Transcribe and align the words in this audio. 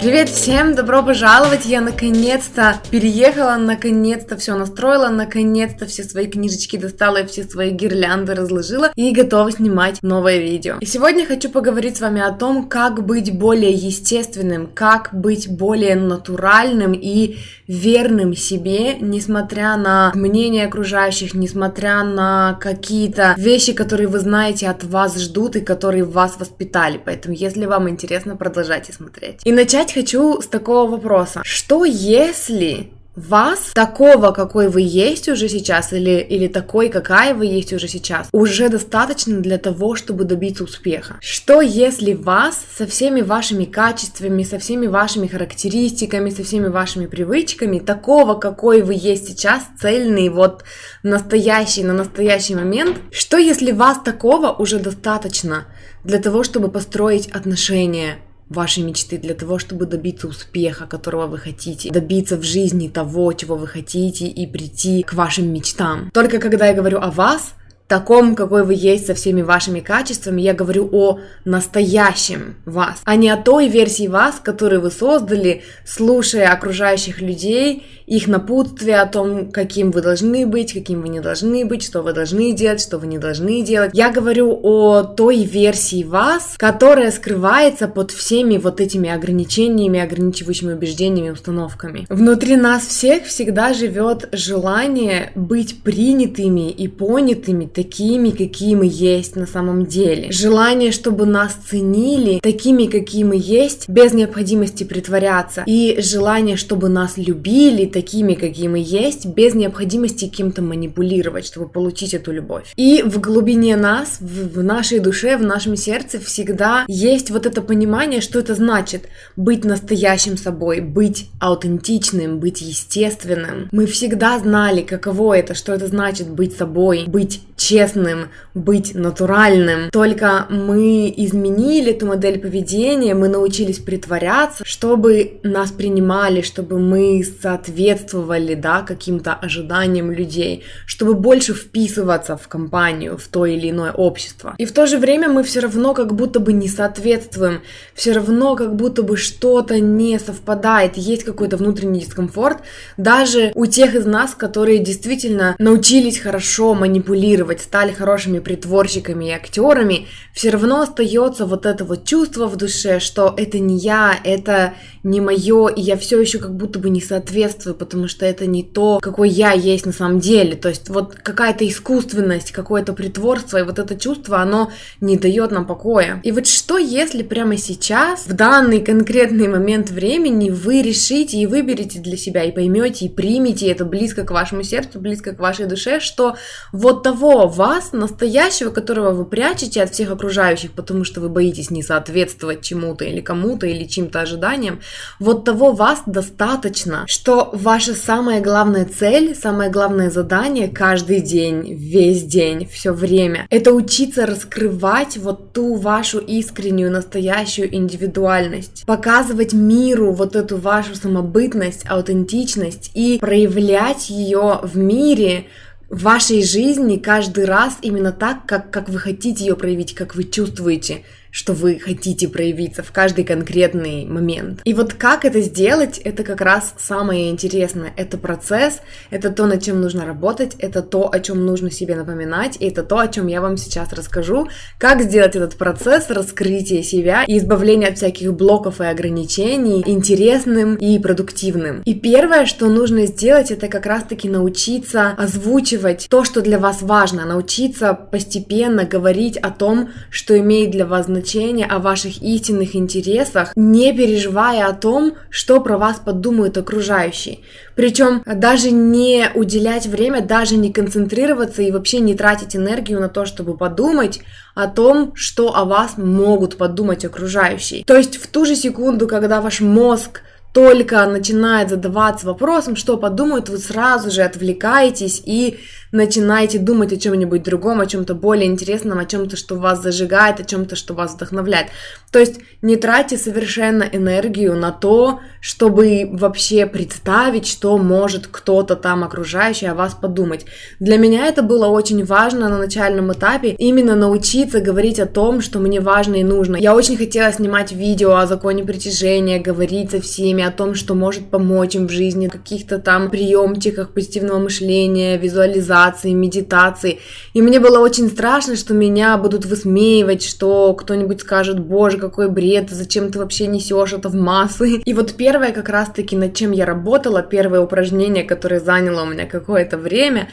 Привет 0.00 0.28
всем, 0.28 0.76
добро 0.76 1.02
пожаловать! 1.02 1.66
Я 1.66 1.80
наконец-то 1.80 2.80
переехала, 2.88 3.56
наконец-то 3.56 4.36
все 4.36 4.54
настроила, 4.54 5.08
наконец-то 5.08 5.86
все 5.86 6.04
свои 6.04 6.28
книжечки 6.28 6.76
достала 6.76 7.22
и 7.22 7.26
все 7.26 7.42
свои 7.42 7.70
гирлянды 7.70 8.36
разложила 8.36 8.92
и 8.94 9.10
готова 9.10 9.50
снимать 9.50 10.00
новое 10.02 10.38
видео. 10.38 10.76
И 10.80 10.86
сегодня 10.86 11.26
хочу 11.26 11.50
поговорить 11.50 11.96
с 11.96 12.00
вами 12.00 12.20
о 12.20 12.30
том, 12.30 12.68
как 12.68 13.04
быть 13.04 13.36
более 13.36 13.72
естественным, 13.72 14.68
как 14.72 15.10
быть 15.12 15.48
более 15.48 15.96
натуральным 15.96 16.92
и 16.92 17.38
верным 17.66 18.36
себе, 18.36 18.94
несмотря 19.00 19.76
на 19.76 20.12
мнение 20.14 20.66
окружающих, 20.66 21.34
несмотря 21.34 22.04
на 22.04 22.56
какие-то 22.60 23.34
вещи, 23.36 23.72
которые 23.72 24.06
вы 24.06 24.20
знаете 24.20 24.68
от 24.68 24.84
вас 24.84 25.18
ждут 25.18 25.56
и 25.56 25.60
которые 25.60 26.04
вас 26.04 26.36
воспитали. 26.38 27.00
Поэтому, 27.04 27.34
если 27.34 27.66
вам 27.66 27.88
интересно, 27.88 28.36
продолжайте 28.36 28.92
смотреть. 28.92 29.40
И 29.44 29.50
начать 29.50 29.87
начать 29.88 29.94
хочу 29.94 30.40
с 30.40 30.46
такого 30.46 30.90
вопроса. 30.90 31.42
Что 31.44 31.84
если 31.84 32.90
вас, 33.16 33.72
такого, 33.74 34.30
какой 34.30 34.68
вы 34.68 34.82
есть 34.82 35.28
уже 35.28 35.48
сейчас, 35.48 35.92
или, 35.92 36.24
или 36.30 36.46
такой, 36.46 36.88
какая 36.88 37.34
вы 37.34 37.46
есть 37.46 37.72
уже 37.72 37.88
сейчас, 37.88 38.28
уже 38.32 38.68
достаточно 38.68 39.40
для 39.40 39.58
того, 39.58 39.96
чтобы 39.96 40.24
добиться 40.24 40.64
успеха? 40.64 41.16
Что 41.20 41.60
если 41.60 42.14
вас 42.14 42.64
со 42.76 42.86
всеми 42.86 43.22
вашими 43.22 43.64
качествами, 43.64 44.44
со 44.44 44.58
всеми 44.58 44.86
вашими 44.86 45.26
характеристиками, 45.26 46.30
со 46.30 46.44
всеми 46.44 46.68
вашими 46.68 47.06
привычками, 47.06 47.80
такого, 47.80 48.34
какой 48.34 48.82
вы 48.82 48.94
есть 48.94 49.26
сейчас, 49.26 49.62
цельный, 49.80 50.28
вот 50.28 50.62
настоящий, 51.02 51.82
на 51.82 51.94
настоящий 51.94 52.54
момент, 52.54 52.98
что 53.10 53.36
если 53.36 53.72
вас 53.72 53.98
такого 54.04 54.52
уже 54.52 54.78
достаточно 54.78 55.66
для 56.04 56.18
того, 56.18 56.44
чтобы 56.44 56.70
построить 56.70 57.26
отношения, 57.28 58.18
вашей 58.48 58.82
мечты, 58.82 59.18
для 59.18 59.34
того, 59.34 59.58
чтобы 59.58 59.86
добиться 59.86 60.28
успеха, 60.28 60.86
которого 60.86 61.26
вы 61.26 61.38
хотите, 61.38 61.90
добиться 61.90 62.36
в 62.36 62.42
жизни 62.42 62.88
того, 62.88 63.32
чего 63.32 63.56
вы 63.56 63.66
хотите 63.66 64.26
и 64.26 64.46
прийти 64.46 65.02
к 65.02 65.14
вашим 65.14 65.52
мечтам. 65.52 66.10
Только 66.12 66.38
когда 66.38 66.66
я 66.66 66.74
говорю 66.74 66.98
о 66.98 67.10
вас, 67.10 67.54
таком, 67.88 68.34
какой 68.34 68.64
вы 68.64 68.74
есть 68.74 69.06
со 69.06 69.14
всеми 69.14 69.42
вашими 69.42 69.80
качествами, 69.80 70.42
я 70.42 70.52
говорю 70.52 70.88
о 70.92 71.20
настоящем 71.44 72.56
вас, 72.66 73.00
а 73.04 73.16
не 73.16 73.30
о 73.30 73.36
той 73.36 73.68
версии 73.68 74.06
вас, 74.06 74.40
которую 74.42 74.82
вы 74.82 74.90
создали, 74.90 75.62
слушая 75.84 76.52
окружающих 76.52 77.20
людей, 77.20 77.82
их 78.06 78.26
напутствие 78.26 79.00
о 79.00 79.06
том, 79.06 79.50
каким 79.50 79.90
вы 79.90 80.00
должны 80.00 80.46
быть, 80.46 80.72
каким 80.72 81.02
вы 81.02 81.08
не 81.08 81.20
должны 81.20 81.64
быть, 81.64 81.82
что 81.82 82.02
вы 82.02 82.12
должны 82.12 82.52
делать, 82.52 82.80
что 82.80 82.98
вы 82.98 83.06
не 83.06 83.18
должны 83.18 83.62
делать. 83.62 83.90
Я 83.94 84.10
говорю 84.10 84.58
о 84.62 85.02
той 85.02 85.44
версии 85.44 86.04
вас, 86.04 86.54
которая 86.56 87.10
скрывается 87.10 87.86
под 87.88 88.10
всеми 88.10 88.56
вот 88.56 88.80
этими 88.80 89.10
ограничениями, 89.10 90.00
ограничивающими 90.00 90.72
убеждениями, 90.72 91.30
установками. 91.30 92.06
Внутри 92.08 92.56
нас 92.56 92.86
всех 92.86 93.24
всегда 93.24 93.72
живет 93.74 94.28
желание 94.32 95.32
быть 95.34 95.82
принятыми 95.82 96.70
и 96.70 96.88
понятыми 96.88 97.66
такими, 97.78 98.30
какие 98.30 98.74
мы 98.74 98.88
есть 98.90 99.36
на 99.36 99.46
самом 99.46 99.86
деле. 99.86 100.32
Желание, 100.32 100.90
чтобы 100.90 101.26
нас 101.26 101.52
ценили 101.70 102.40
такими, 102.40 102.86
какие 102.86 103.22
мы 103.22 103.36
есть, 103.40 103.88
без 103.88 104.12
необходимости 104.12 104.82
притворяться. 104.82 105.62
И 105.64 106.00
желание, 106.00 106.56
чтобы 106.56 106.88
нас 106.88 107.16
любили 107.16 107.86
такими, 107.86 108.34
какие 108.34 108.66
мы 108.66 108.80
есть, 108.80 109.26
без 109.26 109.54
необходимости 109.54 110.26
кем-то 110.26 110.60
манипулировать, 110.60 111.46
чтобы 111.46 111.68
получить 111.68 112.14
эту 112.14 112.32
любовь. 112.32 112.72
И 112.74 113.04
в 113.06 113.20
глубине 113.20 113.76
нас, 113.76 114.16
в, 114.18 114.58
в 114.58 114.64
нашей 114.64 114.98
душе, 114.98 115.36
в 115.36 115.42
нашем 115.42 115.76
сердце 115.76 116.18
всегда 116.18 116.84
есть 116.88 117.30
вот 117.30 117.46
это 117.46 117.62
понимание, 117.62 118.20
что 118.20 118.40
это 118.40 118.56
значит 118.56 119.02
быть 119.36 119.64
настоящим 119.64 120.36
собой, 120.36 120.80
быть 120.80 121.28
аутентичным, 121.38 122.40
быть 122.40 122.60
естественным. 122.60 123.68
Мы 123.70 123.86
всегда 123.86 124.36
знали, 124.40 124.82
каково 124.82 125.38
это, 125.38 125.54
что 125.54 125.72
это 125.72 125.86
значит 125.86 126.28
быть 126.28 126.56
собой, 126.56 127.04
быть 127.06 127.42
честным, 127.58 128.28
быть 128.54 128.94
натуральным. 128.94 129.90
Только 129.90 130.46
мы 130.48 131.12
изменили 131.14 131.92
эту 131.92 132.06
модель 132.06 132.38
поведения, 132.38 133.14
мы 133.14 133.28
научились 133.28 133.78
притворяться, 133.78 134.64
чтобы 134.64 135.40
нас 135.42 135.70
принимали, 135.72 136.40
чтобы 136.40 136.78
мы 136.78 137.22
соответствовали, 137.42 138.54
да, 138.54 138.82
каким-то 138.82 139.34
ожиданиям 139.34 140.10
людей, 140.10 140.64
чтобы 140.86 141.14
больше 141.14 141.52
вписываться 141.52 142.36
в 142.36 142.48
компанию, 142.48 143.18
в 143.18 143.26
то 143.26 143.44
или 143.44 143.70
иное 143.70 143.92
общество. 143.92 144.54
И 144.58 144.64
в 144.64 144.72
то 144.72 144.86
же 144.86 144.98
время 144.98 145.28
мы 145.28 145.42
все 145.42 145.60
равно 145.60 145.94
как 145.94 146.14
будто 146.14 146.40
бы 146.40 146.52
не 146.52 146.68
соответствуем, 146.68 147.60
все 147.94 148.12
равно 148.12 148.54
как 148.54 148.76
будто 148.76 149.02
бы 149.02 149.16
что-то 149.16 149.80
не 149.80 150.18
совпадает, 150.18 150.96
есть 150.96 151.24
какой-то 151.24 151.56
внутренний 151.56 152.00
дискомфорт, 152.00 152.58
даже 152.96 153.50
у 153.54 153.66
тех 153.66 153.94
из 153.94 154.06
нас, 154.06 154.34
которые 154.34 154.78
действительно 154.78 155.56
научились 155.58 156.18
хорошо 156.18 156.74
манипулировать 156.74 157.47
манипулировать, 157.48 157.60
стали 157.60 157.92
хорошими 157.92 158.38
притворщиками 158.38 159.26
и 159.26 159.30
актерами, 159.30 160.06
все 160.32 160.50
равно 160.50 160.82
остается 160.82 161.46
вот 161.46 161.66
это 161.66 161.84
вот 161.84 162.04
чувство 162.04 162.46
в 162.46 162.56
душе, 162.56 163.00
что 163.00 163.34
это 163.36 163.58
не 163.58 163.78
я, 163.78 164.14
это 164.24 164.74
не 165.02 165.20
мое, 165.20 165.68
и 165.68 165.80
я 165.80 165.96
все 165.96 166.20
еще 166.20 166.38
как 166.38 166.54
будто 166.54 166.78
бы 166.78 166.90
не 166.90 167.00
соответствую, 167.00 167.74
потому 167.74 168.08
что 168.08 168.26
это 168.26 168.46
не 168.46 168.62
то, 168.62 168.98
какой 169.00 169.30
я 169.30 169.52
есть 169.52 169.86
на 169.86 169.92
самом 169.92 170.20
деле. 170.20 170.54
То 170.54 170.68
есть 170.68 170.88
вот 170.88 171.14
какая-то 171.14 171.66
искусственность, 171.66 172.52
какое-то 172.52 172.92
притворство, 172.92 173.58
и 173.58 173.62
вот 173.62 173.78
это 173.78 173.96
чувство, 173.96 174.38
оно 174.38 174.70
не 175.00 175.16
дает 175.16 175.50
нам 175.50 175.66
покоя. 175.66 176.20
И 176.24 176.32
вот 176.32 176.46
что 176.46 176.78
если 176.78 177.22
прямо 177.22 177.56
сейчас, 177.56 178.26
в 178.26 178.32
данный 178.32 178.80
конкретный 178.80 179.48
момент 179.48 179.90
времени, 179.90 180.50
вы 180.50 180.82
решите 180.82 181.38
и 181.38 181.46
выберете 181.46 182.00
для 182.00 182.16
себя, 182.16 182.44
и 182.44 182.52
поймете, 182.52 183.06
и 183.06 183.08
примете 183.08 183.70
это 183.70 183.84
близко 183.84 184.24
к 184.24 184.30
вашему 184.30 184.62
сердцу, 184.62 185.00
близко 185.00 185.32
к 185.32 185.40
вашей 185.40 185.66
душе, 185.66 186.00
что 186.00 186.36
вот 186.72 187.02
того 187.02 187.37
вас, 187.46 187.92
настоящего, 187.92 188.70
которого 188.70 189.12
вы 189.12 189.24
прячете 189.24 189.82
от 189.82 189.90
всех 189.90 190.10
окружающих, 190.10 190.72
потому 190.72 191.04
что 191.04 191.20
вы 191.20 191.28
боитесь 191.28 191.70
не 191.70 191.82
соответствовать 191.82 192.62
чему-то 192.62 193.04
или 193.04 193.20
кому-то 193.20 193.66
или 193.66 193.84
чьим-то 193.84 194.20
ожиданиям, 194.20 194.80
вот 195.20 195.44
того 195.44 195.72
вас 195.72 196.02
достаточно, 196.06 197.04
что 197.06 197.50
ваша 197.52 197.94
самая 197.94 198.40
главная 198.40 198.84
цель, 198.86 199.34
самое 199.34 199.70
главное 199.70 200.10
задание 200.10 200.68
каждый 200.68 201.20
день, 201.20 201.74
весь 201.74 202.24
день, 202.24 202.66
все 202.66 202.92
время, 202.92 203.46
это 203.50 203.72
учиться 203.72 204.26
раскрывать 204.26 205.16
вот 205.16 205.52
ту 205.52 205.74
вашу 205.74 206.18
искреннюю, 206.18 206.90
настоящую 206.90 207.74
индивидуальность, 207.74 208.84
показывать 208.86 209.52
миру 209.52 210.12
вот 210.12 210.36
эту 210.36 210.56
вашу 210.56 210.94
самобытность, 210.94 211.84
аутентичность 211.88 212.90
и 212.94 213.18
проявлять 213.18 214.10
ее 214.10 214.60
в 214.62 214.76
мире, 214.76 215.46
в 215.88 216.02
вашей 216.02 216.42
жизни 216.42 216.96
каждый 216.96 217.44
раз 217.44 217.78
именно 217.82 218.12
так, 218.12 218.46
как, 218.46 218.70
как 218.70 218.88
вы 218.88 218.98
хотите 218.98 219.44
ее 219.44 219.56
проявить, 219.56 219.94
как 219.94 220.14
вы 220.14 220.24
чувствуете 220.24 221.04
что 221.30 221.52
вы 221.52 221.78
хотите 221.78 222.28
проявиться 222.28 222.82
в 222.82 222.92
каждый 222.92 223.24
конкретный 223.24 224.06
момент. 224.06 224.60
И 224.64 224.74
вот 224.74 224.94
как 224.94 225.24
это 225.24 225.40
сделать, 225.40 225.98
это 225.98 226.24
как 226.24 226.40
раз 226.40 226.74
самое 226.78 227.30
интересное. 227.30 227.92
Это 227.96 228.18
процесс, 228.18 228.80
это 229.10 229.30
то, 229.30 229.46
над 229.46 229.62
чем 229.62 229.80
нужно 229.80 230.04
работать, 230.04 230.54
это 230.58 230.82
то, 230.82 231.10
о 231.12 231.20
чем 231.20 231.44
нужно 231.44 231.70
себе 231.70 231.96
напоминать, 231.96 232.56
и 232.60 232.68
это 232.68 232.82
то, 232.82 232.98
о 232.98 233.08
чем 233.08 233.26
я 233.26 233.40
вам 233.40 233.56
сейчас 233.56 233.92
расскажу, 233.92 234.48
как 234.78 235.02
сделать 235.02 235.36
этот 235.36 235.56
процесс 235.56 236.10
раскрытия 236.10 236.82
себя 236.82 237.24
и 237.26 237.38
избавления 237.38 237.88
от 237.88 237.96
всяких 237.96 238.32
блоков 238.34 238.80
и 238.80 238.84
ограничений 238.84 239.82
интересным 239.86 240.76
и 240.76 240.98
продуктивным. 240.98 241.82
И 241.82 241.94
первое, 241.94 242.46
что 242.46 242.68
нужно 242.68 243.06
сделать, 243.06 243.50
это 243.50 243.68
как 243.68 243.86
раз-таки 243.86 244.28
научиться 244.28 245.10
озвучивать 245.10 246.06
то, 246.08 246.24
что 246.24 246.40
для 246.40 246.58
вас 246.58 246.82
важно, 246.82 247.24
научиться 247.24 247.94
постепенно 247.94 248.84
говорить 248.84 249.36
о 249.36 249.50
том, 249.50 249.90
что 250.10 250.38
имеет 250.38 250.70
для 250.70 250.86
вас 250.86 251.06
значение 251.06 251.17
значение 251.18 251.66
о 251.66 251.78
ваших 251.78 252.22
истинных 252.22 252.76
интересах, 252.76 253.52
не 253.56 253.92
переживая 253.92 254.66
о 254.66 254.72
том, 254.72 255.14
что 255.30 255.60
про 255.60 255.76
вас 255.76 255.98
подумают 255.98 256.56
окружающие. 256.56 257.40
Причем 257.74 258.22
даже 258.24 258.70
не 258.70 259.30
уделять 259.34 259.86
время, 259.86 260.20
даже 260.20 260.56
не 260.56 260.72
концентрироваться 260.72 261.62
и 261.62 261.72
вообще 261.72 262.00
не 262.00 262.14
тратить 262.14 262.54
энергию 262.54 263.00
на 263.00 263.08
то, 263.08 263.26
чтобы 263.26 263.56
подумать 263.56 264.20
о 264.54 264.68
том, 264.68 265.12
что 265.14 265.56
о 265.56 265.64
вас 265.64 265.96
могут 265.96 266.56
подумать 266.56 267.04
окружающие. 267.04 267.84
То 267.84 267.96
есть 267.96 268.16
в 268.16 268.26
ту 268.28 268.44
же 268.44 268.54
секунду, 268.54 269.08
когда 269.08 269.40
ваш 269.40 269.60
мозг 269.60 270.22
только 270.52 271.04
начинает 271.06 271.68
задаваться 271.68 272.26
вопросом, 272.26 272.74
что 272.74 272.96
подумают, 272.96 273.48
вы 273.48 273.58
сразу 273.58 274.10
же 274.10 274.22
отвлекаетесь 274.22 275.22
и 275.24 275.58
начинайте 275.92 276.58
думать 276.58 276.92
о 276.92 276.96
чем-нибудь 276.96 277.42
другом, 277.42 277.80
о 277.80 277.86
чем-то 277.86 278.14
более 278.14 278.46
интересном, 278.46 278.98
о 278.98 279.04
чем-то, 279.04 279.36
что 279.36 279.56
вас 279.56 279.82
зажигает, 279.82 280.40
о 280.40 280.44
чем-то, 280.44 280.76
что 280.76 280.94
вас 280.94 281.14
вдохновляет. 281.14 281.68
То 282.10 282.18
есть 282.18 282.40
не 282.62 282.76
тратьте 282.76 283.18
совершенно 283.18 283.82
энергию 283.82 284.56
на 284.56 284.72
то, 284.72 285.20
чтобы 285.40 286.08
вообще 286.10 286.66
представить, 286.66 287.46
что 287.46 287.76
может 287.78 288.26
кто-то 288.26 288.76
там 288.76 289.04
окружающий 289.04 289.66
о 289.66 289.74
вас 289.74 289.94
подумать. 289.94 290.46
Для 290.80 290.96
меня 290.96 291.26
это 291.26 291.42
было 291.42 291.66
очень 291.66 292.04
важно 292.04 292.48
на 292.48 292.58
начальном 292.58 293.12
этапе, 293.12 293.54
именно 293.58 293.94
научиться 293.94 294.60
говорить 294.60 294.98
о 294.98 295.06
том, 295.06 295.40
что 295.40 295.58
мне 295.58 295.80
важно 295.80 296.16
и 296.16 296.24
нужно. 296.24 296.56
Я 296.56 296.74
очень 296.74 296.96
хотела 296.96 297.32
снимать 297.32 297.72
видео 297.72 298.16
о 298.16 298.26
законе 298.26 298.64
притяжения, 298.64 299.38
говорить 299.38 299.90
со 299.90 300.00
всеми 300.00 300.42
о 300.42 300.50
том, 300.50 300.74
что 300.74 300.94
может 300.94 301.30
помочь 301.30 301.74
им 301.74 301.88
в 301.88 301.90
жизни, 301.90 302.28
каких-то 302.28 302.78
там 302.78 303.10
приемчиках 303.10 303.92
позитивного 303.92 304.38
мышления, 304.38 305.18
визуализации, 305.18 305.77
медитации. 306.14 307.00
И 307.34 307.42
мне 307.42 307.60
было 307.60 307.78
очень 307.78 308.08
страшно, 308.08 308.56
что 308.56 308.74
меня 308.74 309.16
будут 309.16 309.46
высмеивать, 309.46 310.22
что 310.22 310.74
кто-нибудь 310.74 311.20
скажет, 311.20 311.58
боже, 311.58 311.98
какой 311.98 312.28
бред, 312.28 312.70
зачем 312.70 313.10
ты 313.10 313.18
вообще 313.18 313.46
несешь 313.46 313.92
это 313.92 314.08
в 314.08 314.14
массы. 314.14 314.82
И 314.84 314.94
вот 314.94 315.14
первое 315.14 315.52
как 315.52 315.68
раз-таки, 315.68 316.16
над 316.16 316.34
чем 316.34 316.52
я 316.52 316.64
работала, 316.64 317.22
первое 317.22 317.60
упражнение, 317.60 318.24
которое 318.24 318.60
заняло 318.60 319.02
у 319.02 319.06
меня 319.06 319.26
какое-то 319.26 319.76
время, 319.78 320.28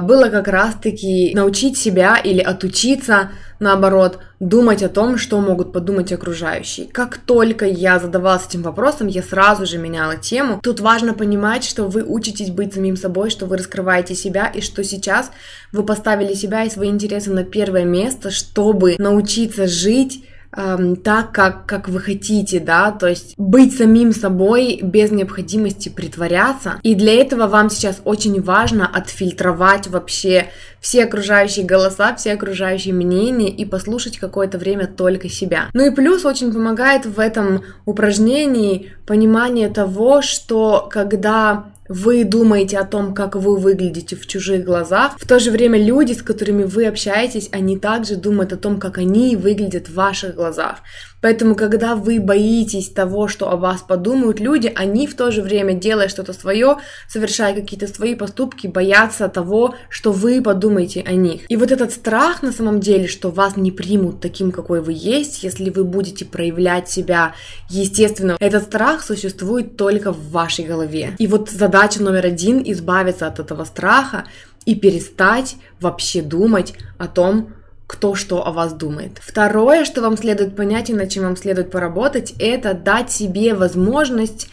было 0.00 0.28
как 0.28 0.46
раз-таки 0.46 1.32
научить 1.34 1.76
себя 1.76 2.16
или 2.16 2.40
отучиться, 2.40 3.30
наоборот, 3.58 4.20
думать 4.38 4.82
о 4.82 4.88
том, 4.88 5.18
что 5.18 5.40
могут 5.40 5.72
подумать 5.72 6.12
окружающие. 6.12 6.86
Как 6.86 7.18
только 7.18 7.66
я 7.66 7.98
задавалась 7.98 8.46
этим 8.46 8.62
вопросом, 8.62 9.08
я 9.08 9.22
сразу 9.22 9.66
же 9.66 9.78
меняла 9.78 10.16
тему. 10.16 10.60
Тут 10.62 10.80
важно 10.80 11.14
понимать, 11.14 11.64
что 11.64 11.84
вы 11.84 12.04
учитесь 12.04 12.50
быть 12.50 12.74
самим 12.74 12.96
собой, 12.96 13.30
что 13.30 13.46
вы 13.46 13.56
раскрываете 13.56 14.14
себя, 14.14 14.46
и 14.46 14.60
что 14.60 14.84
сейчас 14.84 15.30
вы 15.72 15.84
поставили 15.84 16.34
себя 16.34 16.62
и 16.64 16.70
свои 16.70 16.88
интересы 16.88 17.32
на 17.32 17.42
первое 17.42 17.84
место, 17.84 18.30
чтобы 18.30 18.94
научиться 18.98 19.66
жить 19.66 20.24
эм, 20.56 20.96
так, 20.96 21.32
как, 21.32 21.66
как 21.66 21.88
вы 21.88 22.00
хотите, 22.00 22.60
да, 22.60 22.90
то 22.90 23.06
есть 23.06 23.34
быть 23.36 23.76
самим 23.76 24.12
собой 24.12 24.80
без 24.82 25.10
необходимости 25.10 25.88
притворяться. 25.88 26.78
И 26.82 26.94
для 26.94 27.14
этого 27.14 27.46
вам 27.46 27.70
сейчас 27.70 28.00
очень 28.04 28.40
важно 28.42 28.86
отфильтровать 28.86 29.88
вообще 29.88 30.48
все 30.80 31.04
окружающие 31.04 31.64
голоса, 31.64 32.14
все 32.16 32.32
окружающие 32.32 32.92
мнения 32.92 33.48
и 33.48 33.64
послушать 33.64 34.18
какое-то 34.18 34.58
время 34.58 34.86
только 34.86 35.28
себя. 35.28 35.68
Ну 35.72 35.86
и 35.86 35.94
плюс 35.94 36.24
очень 36.24 36.52
помогает 36.52 37.06
в 37.06 37.20
этом 37.20 37.62
упражнении 37.84 38.92
понимание 39.06 39.68
того, 39.68 40.22
что 40.22 40.88
когда 40.90 41.71
вы 41.88 42.24
думаете 42.24 42.78
о 42.78 42.84
том, 42.84 43.14
как 43.14 43.34
вы 43.36 43.56
выглядите 43.56 44.16
в 44.16 44.26
чужих 44.26 44.64
глазах, 44.64 45.16
в 45.18 45.26
то 45.26 45.38
же 45.38 45.50
время 45.50 45.82
люди, 45.82 46.12
с 46.12 46.22
которыми 46.22 46.64
вы 46.64 46.86
общаетесь, 46.86 47.48
они 47.52 47.78
также 47.78 48.16
думают 48.16 48.52
о 48.52 48.56
том, 48.56 48.78
как 48.78 48.98
они 48.98 49.36
выглядят 49.36 49.88
в 49.88 49.94
ваших 49.94 50.34
глазах. 50.34 50.78
Поэтому, 51.22 51.54
когда 51.54 51.94
вы 51.94 52.20
боитесь 52.20 52.90
того, 52.90 53.28
что 53.28 53.50
о 53.50 53.56
вас 53.56 53.80
подумают 53.80 54.40
люди, 54.40 54.70
они 54.74 55.06
в 55.06 55.14
то 55.14 55.30
же 55.30 55.40
время, 55.40 55.72
делая 55.72 56.08
что-то 56.08 56.32
свое, 56.34 56.78
совершая 57.08 57.54
какие-то 57.54 57.86
свои 57.86 58.14
поступки, 58.14 58.66
боятся 58.66 59.28
того, 59.28 59.74
что 59.88 60.12
вы 60.12 60.42
подумаете 60.42 61.02
о 61.06 61.12
них. 61.12 61.42
И 61.48 61.56
вот 61.56 61.70
этот 61.70 61.92
страх 61.92 62.42
на 62.42 62.52
самом 62.52 62.80
деле, 62.80 63.06
что 63.06 63.30
вас 63.30 63.56
не 63.56 63.70
примут 63.70 64.20
таким, 64.20 64.50
какой 64.50 64.82
вы 64.82 64.92
есть, 64.94 65.44
если 65.44 65.70
вы 65.70 65.84
будете 65.84 66.24
проявлять 66.24 66.90
себя 66.90 67.34
естественно, 67.70 68.36
этот 68.40 68.64
страх 68.64 69.02
существует 69.02 69.76
только 69.76 70.12
в 70.12 70.30
вашей 70.30 70.64
голове. 70.64 71.14
И 71.18 71.26
вот 71.26 71.50
задача 71.50 72.02
номер 72.02 72.26
один– 72.26 72.62
избавиться 72.66 73.26
от 73.28 73.38
этого 73.38 73.64
страха 73.64 74.24
и 74.64 74.74
перестать 74.74 75.56
вообще 75.80 76.22
думать 76.22 76.74
о 76.98 77.06
том, 77.06 77.52
кто 77.86 78.14
что 78.14 78.46
о 78.46 78.52
вас 78.52 78.72
думает. 78.72 79.18
Второе, 79.20 79.84
что 79.84 80.00
вам 80.00 80.16
следует 80.16 80.56
понять 80.56 80.90
и 80.90 80.94
над 80.94 81.10
чем 81.10 81.24
вам 81.24 81.36
следует 81.36 81.70
поработать, 81.70 82.34
это 82.38 82.74
дать 82.74 83.10
себе 83.10 83.54
возможность 83.54 84.48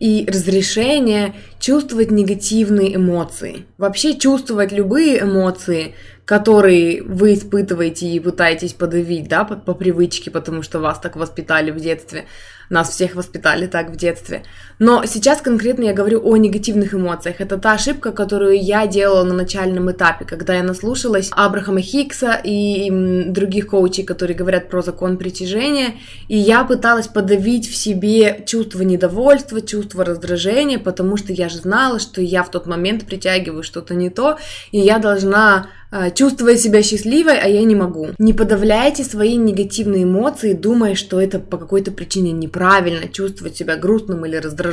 и 0.00 0.26
разрешение 0.28 1.34
чувствовать 1.60 2.10
негативные 2.10 2.96
эмоции. 2.96 3.66
Вообще 3.78 4.18
чувствовать 4.18 4.72
любые 4.72 5.22
эмоции, 5.22 5.94
которые 6.24 7.02
вы 7.02 7.34
испытываете 7.34 8.08
и 8.08 8.20
пытаетесь 8.20 8.72
подавить, 8.72 9.28
да, 9.28 9.44
по, 9.44 9.56
по 9.56 9.74
привычке, 9.74 10.30
потому 10.30 10.62
что 10.62 10.80
вас 10.80 10.98
так 10.98 11.16
воспитали 11.16 11.70
в 11.70 11.76
детстве. 11.76 12.24
Нас 12.70 12.90
всех 12.90 13.14
воспитали 13.14 13.66
так 13.66 13.90
в 13.90 13.96
детстве. 13.96 14.42
Но 14.78 15.04
сейчас 15.06 15.40
конкретно 15.40 15.84
я 15.84 15.92
говорю 15.92 16.20
о 16.24 16.36
негативных 16.36 16.94
эмоциях. 16.94 17.40
Это 17.40 17.58
та 17.58 17.74
ошибка, 17.74 18.12
которую 18.12 18.60
я 18.60 18.86
делала 18.86 19.24
на 19.24 19.34
начальном 19.34 19.90
этапе, 19.90 20.24
когда 20.24 20.54
я 20.54 20.62
наслушалась 20.62 21.30
Абрахама 21.32 21.80
Хикса 21.80 22.40
и 22.42 22.90
других 22.90 23.68
коучей, 23.68 24.04
которые 24.04 24.36
говорят 24.36 24.68
про 24.68 24.82
закон 24.82 25.16
притяжения, 25.16 25.94
и 26.28 26.36
я 26.36 26.64
пыталась 26.64 27.08
подавить 27.08 27.68
в 27.68 27.76
себе 27.76 28.42
чувство 28.46 28.82
недовольства, 28.82 29.60
чувство 29.60 30.04
раздражения, 30.04 30.78
потому 30.78 31.16
что 31.16 31.32
я 31.32 31.48
же 31.48 31.58
знала, 31.58 31.98
что 31.98 32.20
я 32.20 32.42
в 32.42 32.50
тот 32.50 32.66
момент 32.66 33.06
притягиваю 33.06 33.62
что-то 33.62 33.94
не 33.94 34.10
то, 34.10 34.38
и 34.72 34.78
я 34.80 34.98
должна 34.98 35.68
а, 35.96 36.10
чувствовать 36.10 36.60
себя 36.60 36.82
счастливой, 36.82 37.38
а 37.38 37.46
я 37.46 37.62
не 37.62 37.76
могу. 37.76 38.08
Не 38.18 38.32
подавляйте 38.32 39.04
свои 39.04 39.36
негативные 39.36 40.02
эмоции, 40.02 40.52
думая, 40.52 40.96
что 40.96 41.20
это 41.20 41.38
по 41.38 41.56
какой-то 41.56 41.92
причине 41.92 42.32
неправильно, 42.32 43.06
чувствовать 43.06 43.56
себя 43.56 43.76
грустным 43.76 44.26
или 44.26 44.34
раздраженным, 44.34 44.63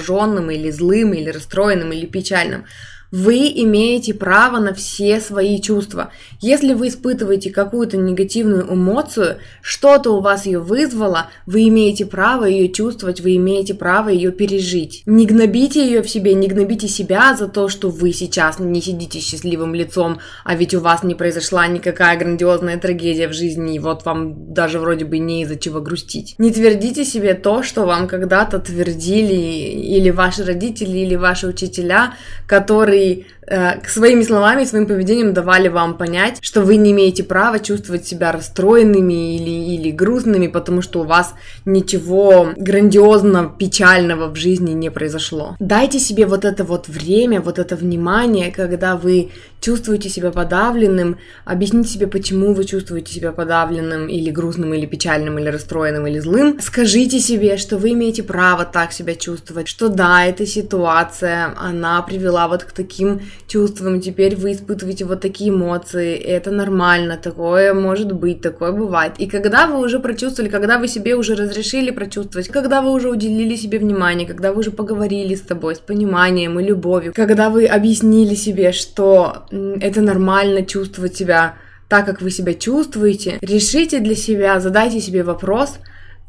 или 0.51 0.69
злым, 0.71 1.13
или 1.13 1.29
расстроенным, 1.29 1.91
или 1.91 2.05
печальным. 2.05 2.65
Вы 3.11 3.51
имеете 3.55 4.13
право 4.13 4.59
на 4.59 4.73
все 4.73 5.19
свои 5.19 5.59
чувства. 5.61 6.11
Если 6.39 6.73
вы 6.73 6.87
испытываете 6.87 7.51
какую-то 7.51 7.97
негативную 7.97 8.73
эмоцию, 8.73 9.37
что-то 9.61 10.11
у 10.11 10.21
вас 10.21 10.45
ее 10.45 10.59
вызвало, 10.59 11.27
вы 11.45 11.67
имеете 11.67 12.05
право 12.05 12.45
ее 12.45 12.69
чувствовать, 12.69 13.19
вы 13.19 13.35
имеете 13.35 13.73
право 13.73 14.07
ее 14.07 14.31
пережить. 14.31 15.03
Не 15.05 15.25
гнобите 15.25 15.85
ее 15.85 16.01
в 16.01 16.09
себе, 16.09 16.33
не 16.33 16.47
гнобите 16.47 16.87
себя 16.87 17.35
за 17.35 17.49
то, 17.49 17.67
что 17.67 17.89
вы 17.89 18.13
сейчас 18.13 18.59
не 18.59 18.81
сидите 18.81 19.19
счастливым 19.19 19.75
лицом, 19.75 20.19
а 20.45 20.55
ведь 20.55 20.73
у 20.73 20.79
вас 20.79 21.03
не 21.03 21.15
произошла 21.15 21.67
никакая 21.67 22.17
грандиозная 22.17 22.77
трагедия 22.77 23.27
в 23.27 23.33
жизни, 23.33 23.75
и 23.75 23.79
вот 23.79 24.05
вам 24.05 24.53
даже 24.53 24.79
вроде 24.79 25.03
бы 25.03 25.17
не 25.17 25.43
из-за 25.43 25.57
чего 25.57 25.81
грустить. 25.81 26.35
Не 26.37 26.51
твердите 26.51 27.03
себе 27.03 27.33
то, 27.33 27.61
что 27.61 27.85
вам 27.85 28.07
когда-то 28.07 28.59
твердили 28.59 29.33
или 29.33 30.09
ваши 30.11 30.45
родители, 30.45 30.99
или 30.99 31.15
ваши 31.15 31.47
учителя, 31.47 32.13
которые 32.47 33.00
которые 33.01 33.25
э, 33.51 33.87
своими 33.87 34.23
словами, 34.23 34.63
своим 34.63 34.85
поведением 34.87 35.33
давали 35.33 35.67
вам 35.67 35.97
понять, 35.97 36.37
что 36.41 36.61
вы 36.61 36.77
не 36.77 36.91
имеете 36.91 37.23
права 37.23 37.59
чувствовать 37.59 38.07
себя 38.07 38.31
расстроенными 38.31 39.35
или, 39.35 39.75
или 39.75 39.91
грустными, 39.91 40.47
потому 40.47 40.81
что 40.81 41.01
у 41.01 41.03
вас 41.03 41.33
ничего 41.65 42.53
грандиозного, 42.55 43.49
печального 43.49 44.27
в 44.27 44.35
жизни 44.35 44.71
не 44.71 44.89
произошло. 44.89 45.55
Дайте 45.59 45.99
себе 45.99 46.25
вот 46.25 46.45
это 46.45 46.63
вот 46.63 46.87
время, 46.87 47.41
вот 47.41 47.59
это 47.59 47.75
внимание, 47.75 48.51
когда 48.51 48.95
вы 48.95 49.31
чувствуете 49.61 50.09
себя 50.09 50.31
подавленным, 50.31 51.17
объясните 51.45 51.89
себе, 51.89 52.07
почему 52.07 52.53
вы 52.53 52.65
чувствуете 52.65 53.13
себя 53.13 53.31
подавленным 53.31 54.07
или 54.07 54.31
грустным, 54.31 54.73
или 54.73 54.85
печальным, 54.85 55.37
или 55.37 55.49
расстроенным, 55.49 56.07
или 56.07 56.19
злым. 56.19 56.59
Скажите 56.59 57.19
себе, 57.19 57.57
что 57.57 57.77
вы 57.77 57.91
имеете 57.91 58.23
право 58.23 58.65
так 58.65 58.91
себя 58.91 59.15
чувствовать, 59.15 59.67
что 59.67 59.87
да, 59.87 60.25
эта 60.25 60.45
ситуация, 60.45 61.53
она 61.57 62.01
привела 62.01 62.47
вот 62.47 62.63
к 62.63 62.71
таким 62.71 63.21
чувствам, 63.47 64.01
теперь 64.01 64.35
вы 64.35 64.51
испытываете 64.53 65.05
вот 65.05 65.21
такие 65.21 65.49
эмоции, 65.49 66.15
это 66.15 66.51
нормально, 66.51 67.17
такое 67.17 67.73
может 67.73 68.11
быть, 68.11 68.41
такое 68.41 68.71
бывает. 68.71 69.13
И 69.17 69.27
когда 69.27 69.67
вы 69.67 69.79
уже 69.79 69.99
прочувствовали, 69.99 70.49
когда 70.49 70.77
вы 70.77 70.87
себе 70.87 71.15
уже 71.15 71.35
разрешили 71.35 71.91
прочувствовать, 71.91 72.49
когда 72.49 72.81
вы 72.81 72.91
уже 72.91 73.09
уделили 73.09 73.55
себе 73.55 73.79
внимание, 73.79 74.27
когда 74.27 74.51
вы 74.51 74.59
уже 74.59 74.71
поговорили 74.71 75.35
с 75.35 75.41
тобой 75.41 75.75
с 75.75 75.79
пониманием 75.79 76.59
и 76.59 76.63
любовью, 76.63 77.13
когда 77.15 77.49
вы 77.49 77.65
объяснили 77.65 78.35
себе, 78.35 78.71
что 78.71 79.45
это 79.51 80.01
нормально 80.01 80.65
чувствовать 80.65 81.15
себя 81.15 81.55
так, 81.87 82.05
как 82.05 82.21
вы 82.21 82.31
себя 82.31 82.53
чувствуете. 82.53 83.37
Решите 83.41 83.99
для 83.99 84.15
себя, 84.15 84.59
задайте 84.59 85.01
себе 85.01 85.23
вопрос, 85.23 85.79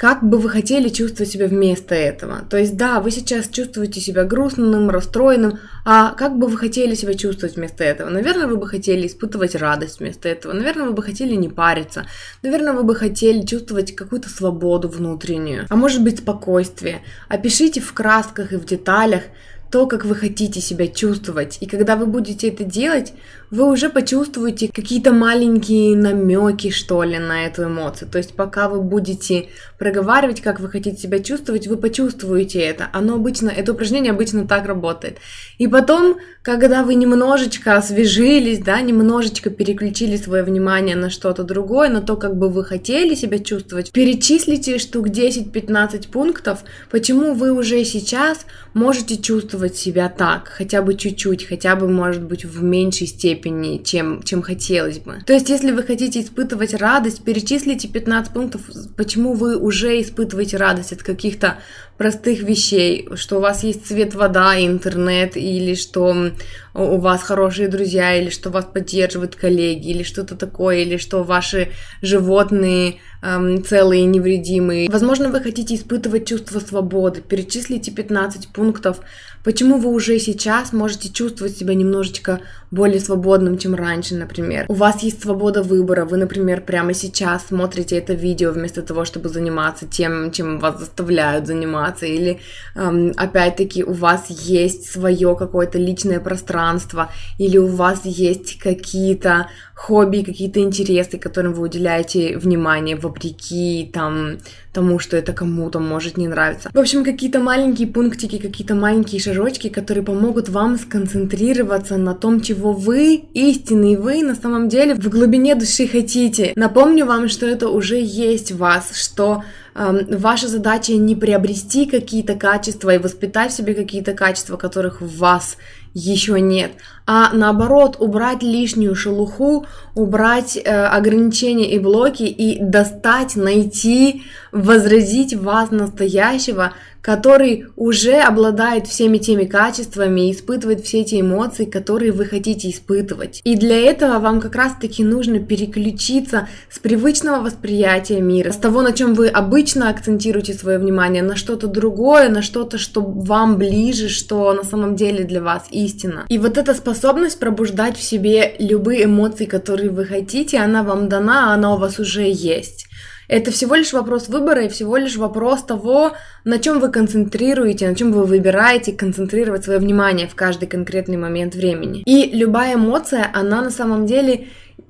как 0.02 0.24
бы 0.24 0.38
вы 0.38 0.50
хотели 0.50 0.88
чувствовать 0.88 1.30
себя 1.30 1.46
вместо 1.46 1.94
этого. 1.94 2.40
То 2.50 2.56
есть, 2.56 2.76
да, 2.76 2.98
вы 2.98 3.12
сейчас 3.12 3.46
чувствуете 3.46 4.00
себя 4.00 4.24
грустным, 4.24 4.90
расстроенным, 4.90 5.60
а 5.84 6.10
как 6.14 6.36
бы 6.40 6.48
вы 6.48 6.58
хотели 6.58 6.96
себя 6.96 7.14
чувствовать 7.14 7.54
вместо 7.54 7.84
этого? 7.84 8.10
Наверное, 8.10 8.48
вы 8.48 8.56
бы 8.56 8.66
хотели 8.66 9.06
испытывать 9.06 9.54
радость 9.54 10.00
вместо 10.00 10.28
этого. 10.28 10.54
Наверное, 10.54 10.86
вы 10.86 10.92
бы 10.92 11.04
хотели 11.04 11.36
не 11.36 11.48
париться. 11.48 12.04
Наверное, 12.42 12.72
вы 12.72 12.82
бы 12.82 12.96
хотели 12.96 13.46
чувствовать 13.46 13.94
какую-то 13.94 14.28
свободу 14.28 14.88
внутреннюю. 14.88 15.66
А 15.68 15.76
может 15.76 16.02
быть, 16.02 16.18
спокойствие. 16.18 17.02
Опишите 17.28 17.80
в 17.80 17.92
красках 17.92 18.52
и 18.52 18.56
в 18.56 18.64
деталях, 18.64 19.22
то, 19.70 19.86
как 19.86 20.04
вы 20.04 20.16
хотите 20.16 20.60
себя 20.60 20.88
чувствовать. 20.88 21.58
И 21.60 21.66
когда 21.66 21.94
вы 21.94 22.06
будете 22.06 22.48
это 22.48 22.64
делать, 22.64 23.14
вы 23.52 23.70
уже 23.70 23.90
почувствуете 23.90 24.68
какие-то 24.72 25.12
маленькие 25.12 25.94
намеки, 25.94 26.70
что 26.70 27.02
ли, 27.02 27.18
на 27.18 27.44
эту 27.44 27.64
эмоцию. 27.64 28.08
То 28.10 28.16
есть 28.16 28.34
пока 28.34 28.66
вы 28.66 28.80
будете 28.80 29.48
проговаривать, 29.78 30.40
как 30.40 30.58
вы 30.58 30.70
хотите 30.70 30.96
себя 30.96 31.18
чувствовать, 31.18 31.66
вы 31.66 31.76
почувствуете 31.76 32.60
это. 32.60 32.88
Оно 32.94 33.16
обычно, 33.16 33.50
это 33.50 33.72
упражнение 33.72 34.12
обычно 34.12 34.48
так 34.48 34.66
работает. 34.66 35.18
И 35.58 35.68
потом, 35.68 36.16
когда 36.40 36.82
вы 36.82 36.94
немножечко 36.94 37.76
освежились, 37.76 38.60
да, 38.60 38.80
немножечко 38.80 39.50
переключили 39.50 40.16
свое 40.16 40.44
внимание 40.44 40.96
на 40.96 41.10
что-то 41.10 41.44
другое, 41.44 41.90
на 41.90 42.00
то, 42.00 42.16
как 42.16 42.38
бы 42.38 42.48
вы 42.48 42.64
хотели 42.64 43.14
себя 43.14 43.38
чувствовать, 43.38 43.92
перечислите 43.92 44.78
штук 44.78 45.08
10-15 45.08 46.10
пунктов, 46.10 46.60
почему 46.90 47.34
вы 47.34 47.52
уже 47.52 47.84
сейчас 47.84 48.46
можете 48.72 49.18
чувствовать 49.18 49.76
себя 49.76 50.08
так, 50.08 50.48
хотя 50.48 50.80
бы 50.80 50.94
чуть-чуть, 50.94 51.46
хотя 51.46 51.76
бы, 51.76 51.86
может 51.86 52.22
быть, 52.22 52.46
в 52.46 52.62
меньшей 52.62 53.06
степени, 53.42 53.82
чем, 53.82 54.22
чем 54.22 54.42
хотелось 54.42 54.98
бы. 54.98 55.18
То 55.26 55.32
есть, 55.32 55.48
если 55.48 55.72
вы 55.72 55.82
хотите 55.82 56.20
испытывать 56.20 56.74
радость, 56.74 57.24
перечислите 57.24 57.88
15 57.88 58.32
пунктов, 58.32 58.62
почему 58.96 59.34
вы 59.34 59.56
уже 59.56 60.00
испытываете 60.00 60.56
радость 60.56 60.92
от 60.92 61.02
каких-то 61.02 61.58
простых 61.98 62.40
вещей, 62.42 63.08
что 63.14 63.36
у 63.36 63.40
вас 63.40 63.64
есть 63.64 63.86
свет, 63.86 64.14
вода, 64.14 64.58
интернет, 64.58 65.36
или 65.36 65.74
что 65.74 66.32
у 66.74 66.98
вас 66.98 67.22
хорошие 67.22 67.68
друзья, 67.68 68.16
или 68.16 68.30
что 68.30 68.50
вас 68.50 68.64
поддерживают 68.64 69.36
коллеги, 69.36 69.90
или 69.90 70.02
что-то 70.02 70.34
такое, 70.36 70.78
или 70.78 70.96
что 70.96 71.22
ваши 71.22 71.68
животные 72.00 73.00
эм, 73.22 73.62
целые 73.64 74.02
и 74.02 74.06
невредимые. 74.06 74.88
Возможно, 74.90 75.28
вы 75.28 75.40
хотите 75.40 75.74
испытывать 75.74 76.26
чувство 76.26 76.60
свободы. 76.60 77.20
Перечислите 77.20 77.90
15 77.90 78.48
пунктов, 78.48 79.00
почему 79.44 79.78
вы 79.78 79.90
уже 79.90 80.18
сейчас 80.18 80.72
можете 80.72 81.10
чувствовать 81.10 81.56
себя 81.56 81.74
немножечко 81.74 82.40
более 82.72 83.00
свободным, 83.00 83.58
чем 83.58 83.74
раньше, 83.74 84.14
например. 84.14 84.64
У 84.68 84.74
вас 84.74 85.02
есть 85.02 85.22
свобода 85.22 85.62
выбора. 85.62 86.06
Вы, 86.06 86.16
например, 86.16 86.62
прямо 86.62 86.94
сейчас 86.94 87.48
смотрите 87.48 87.98
это 87.98 88.14
видео 88.14 88.50
вместо 88.50 88.82
того, 88.82 89.04
чтобы 89.04 89.28
заниматься 89.28 89.86
тем, 89.86 90.32
чем 90.32 90.58
вас 90.58 90.80
заставляют 90.80 91.46
заниматься. 91.46 92.06
Или, 92.06 92.40
эм, 92.74 93.12
опять-таки, 93.16 93.84
у 93.84 93.92
вас 93.92 94.30
есть 94.30 94.90
свое 94.90 95.36
какое-то 95.36 95.78
личное 95.78 96.18
пространство. 96.18 97.10
Или 97.38 97.58
у 97.58 97.66
вас 97.66 98.00
есть 98.04 98.58
какие-то 98.58 99.48
хобби, 99.82 100.22
какие-то 100.22 100.60
интересы, 100.60 101.18
которым 101.18 101.54
вы 101.54 101.62
уделяете 101.64 102.38
внимание, 102.38 102.94
вопреки 102.94 103.90
там 103.92 104.38
тому, 104.72 105.00
что 105.00 105.16
это 105.16 105.32
кому-то 105.32 105.80
может 105.80 106.16
не 106.16 106.28
нравиться. 106.28 106.70
В 106.72 106.78
общем, 106.78 107.04
какие-то 107.04 107.40
маленькие 107.40 107.88
пунктики, 107.88 108.38
какие-то 108.38 108.76
маленькие 108.76 109.20
шажочки, 109.20 109.68
которые 109.68 110.04
помогут 110.04 110.48
вам 110.48 110.78
сконцентрироваться 110.78 111.96
на 111.96 112.14
том, 112.14 112.40
чего 112.40 112.72
вы, 112.72 113.24
истинный 113.34 113.96
вы, 113.96 114.22
на 114.22 114.36
самом 114.36 114.68
деле 114.68 114.94
в 114.94 115.08
глубине 115.08 115.56
души 115.56 115.88
хотите. 115.88 116.52
Напомню 116.54 117.04
вам, 117.04 117.28
что 117.28 117.46
это 117.46 117.68
уже 117.68 118.00
есть 118.00 118.52
в 118.52 118.58
вас, 118.58 118.94
что 118.94 119.42
эм, 119.74 120.06
ваша 120.16 120.46
задача 120.46 120.92
не 120.92 121.16
приобрести 121.16 121.86
какие-то 121.86 122.36
качества 122.36 122.94
и 122.94 122.98
воспитать 122.98 123.50
в 123.50 123.56
себе 123.56 123.74
какие-то 123.74 124.12
качества, 124.12 124.56
которых 124.56 125.00
в 125.00 125.18
вас 125.18 125.56
еще 125.94 126.40
нет, 126.40 126.72
а 127.06 127.32
наоборот 127.32 127.96
убрать 127.98 128.42
лишнюю 128.42 128.94
шелуху, 128.94 129.66
убрать 129.94 130.56
э, 130.56 130.70
ограничения 130.70 131.70
и 131.72 131.78
блоки 131.78 132.22
и 132.22 132.58
достать, 132.62 133.36
найти, 133.36 134.22
возразить 134.52 135.34
вас 135.34 135.70
настоящего, 135.70 136.72
который 137.02 137.66
уже 137.74 138.14
обладает 138.20 138.86
всеми 138.86 139.18
теми 139.18 139.44
качествами 139.44 140.28
и 140.28 140.32
испытывает 140.32 140.82
все 140.82 141.00
эти 141.00 141.20
эмоции, 141.20 141.64
которые 141.64 142.12
вы 142.12 142.24
хотите 142.26 142.70
испытывать. 142.70 143.40
И 143.42 143.56
для 143.56 143.76
этого 143.76 144.20
вам 144.20 144.40
как 144.40 144.54
раз-таки 144.54 145.02
нужно 145.02 145.40
переключиться 145.40 146.48
с 146.70 146.78
привычного 146.78 147.42
восприятия 147.42 148.20
мира, 148.20 148.52
с 148.52 148.56
того, 148.56 148.82
на 148.82 148.92
чем 148.92 149.14
вы 149.14 149.26
обычно 149.26 149.90
акцентируете 149.90 150.54
свое 150.54 150.78
внимание, 150.78 151.24
на 151.24 151.34
что-то 151.34 151.66
другое, 151.66 152.28
на 152.28 152.40
что-то, 152.40 152.78
что 152.78 153.02
вам 153.02 153.56
ближе, 153.56 154.08
что 154.08 154.52
на 154.52 154.62
самом 154.62 154.94
деле 154.94 155.24
для 155.24 155.42
вас 155.42 155.64
истина. 155.70 156.24
И 156.28 156.38
вот 156.38 156.56
эта 156.56 156.72
способность 156.72 156.91
пробуждать 157.34 157.96
в 157.96 158.02
себе 158.02 158.54
любые 158.58 159.04
эмоции, 159.04 159.44
которые 159.44 159.90
вы 159.90 160.04
хотите, 160.04 160.58
она 160.58 160.82
вам 160.82 161.08
дана, 161.08 161.52
она 161.54 161.74
у 161.74 161.78
вас 161.78 161.98
уже 161.98 162.22
есть. 162.22 162.86
Это 163.28 163.50
всего 163.50 163.76
лишь 163.76 163.92
вопрос 163.92 164.28
выбора 164.28 164.64
и 164.64 164.68
всего 164.68 164.96
лишь 164.96 165.16
вопрос 165.16 165.62
того, 165.62 166.12
на 166.44 166.58
чем 166.58 166.80
вы 166.80 166.90
концентрируете, 166.90 167.88
на 167.88 167.94
чем 167.94 168.12
вы 168.12 168.24
выбираете 168.26 168.92
концентрировать 168.92 169.64
свое 169.64 169.78
внимание 169.78 170.28
в 170.28 170.34
каждый 170.34 170.66
конкретный 170.66 171.16
момент 171.16 171.54
времени. 171.54 172.02
И 172.04 172.30
любая 172.36 172.74
эмоция, 172.74 173.30
она 173.32 173.62
на 173.62 173.70
самом 173.70 174.06
деле, 174.06 174.48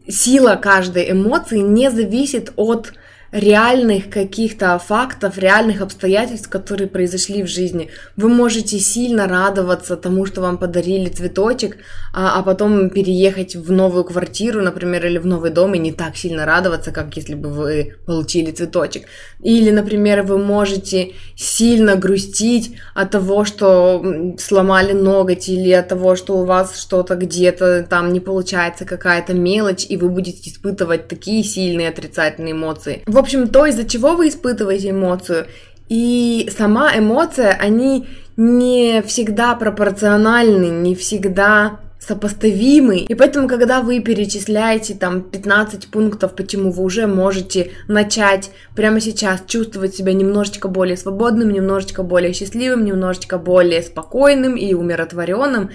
сила 0.08 0.58
каждой 0.60 1.12
эмоции 1.12 1.58
не 1.58 1.90
зависит 1.90 2.52
от 2.56 2.92
реальных 3.32 4.10
каких-то 4.10 4.78
фактов, 4.78 5.38
реальных 5.38 5.80
обстоятельств, 5.80 6.50
которые 6.50 6.86
произошли 6.86 7.42
в 7.42 7.46
жизни. 7.48 7.88
Вы 8.16 8.28
можете 8.28 8.78
сильно 8.78 9.26
радоваться 9.26 9.96
тому, 9.96 10.26
что 10.26 10.42
вам 10.42 10.58
подарили 10.58 11.08
цветочек, 11.08 11.78
а, 12.12 12.38
а 12.38 12.42
потом 12.42 12.90
переехать 12.90 13.56
в 13.56 13.72
новую 13.72 14.04
квартиру, 14.04 14.60
например, 14.60 15.06
или 15.06 15.16
в 15.16 15.26
новый 15.26 15.50
дом 15.50 15.74
и 15.74 15.78
не 15.78 15.92
так 15.92 16.16
сильно 16.16 16.44
радоваться, 16.44 16.92
как 16.92 17.16
если 17.16 17.34
бы 17.34 17.48
вы 17.48 17.96
получили 18.04 18.50
цветочек. 18.50 19.06
Или, 19.40 19.70
например, 19.70 20.22
вы 20.22 20.36
можете 20.36 21.12
сильно 21.34 21.96
грустить 21.96 22.76
от 22.94 23.12
того, 23.12 23.46
что 23.46 24.34
сломали 24.38 24.92
ноготь, 24.92 25.48
или 25.48 25.70
от 25.70 25.88
того, 25.88 26.16
что 26.16 26.36
у 26.36 26.44
вас 26.44 26.78
что-то 26.78 27.14
где-то 27.14 27.86
там 27.88 28.12
не 28.12 28.20
получается, 28.20 28.84
какая-то 28.84 29.32
мелочь, 29.32 29.86
и 29.88 29.96
вы 29.96 30.10
будете 30.10 30.50
испытывать 30.50 31.08
такие 31.08 31.42
сильные 31.42 31.88
отрицательные 31.88 32.52
эмоции. 32.52 33.02
В 33.06 33.21
общем, 33.22 33.48
то, 33.48 33.66
из-за 33.66 33.84
чего 33.84 34.14
вы 34.14 34.28
испытываете 34.28 34.90
эмоцию, 34.90 35.46
и 35.88 36.50
сама 36.56 36.96
эмоция, 36.96 37.52
они 37.60 38.06
не 38.36 39.02
всегда 39.02 39.54
пропорциональны, 39.54 40.66
не 40.66 40.94
всегда 40.94 41.80
сопоставимы. 42.06 42.98
И 42.98 43.14
поэтому, 43.14 43.46
когда 43.46 43.80
вы 43.80 44.00
перечисляете 44.00 44.94
там 44.94 45.22
15 45.22 45.88
пунктов, 45.88 46.34
почему 46.34 46.72
вы 46.72 46.82
уже 46.82 47.06
можете 47.06 47.70
начать 47.86 48.50
прямо 48.74 49.00
сейчас 49.00 49.42
чувствовать 49.46 49.94
себя 49.94 50.12
немножечко 50.12 50.68
более 50.68 50.96
свободным, 50.96 51.50
немножечко 51.50 52.02
более 52.02 52.32
счастливым, 52.32 52.84
немножечко 52.84 53.38
более 53.38 53.82
спокойным 53.82 54.56
и 54.56 54.74
умиротворенным, 54.74 55.70